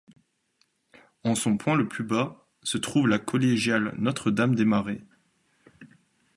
[1.23, 5.05] En son point le plus bas, se trouve la Collégiale Notre-Dame-des-Marais.